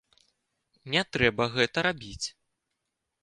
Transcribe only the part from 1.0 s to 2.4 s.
трэба гэта рабіць.